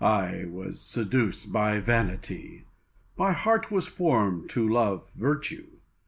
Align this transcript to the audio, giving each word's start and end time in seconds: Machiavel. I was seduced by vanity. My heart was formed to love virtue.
Machiavel. 0.01 0.31
I 0.31 0.45
was 0.45 0.81
seduced 0.81 1.53
by 1.53 1.79
vanity. 1.79 2.63
My 3.17 3.33
heart 3.33 3.69
was 3.69 3.85
formed 3.85 4.49
to 4.49 4.67
love 4.67 5.07
virtue. 5.13 5.67